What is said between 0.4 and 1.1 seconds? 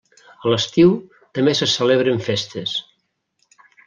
A l'estiu